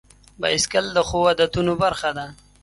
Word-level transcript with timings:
بایسکل 0.41 0.85
د 0.93 0.97
ښو 1.07 1.19
عادتونو 1.29 1.73
برخه 1.83 2.09
ده. 2.17 2.25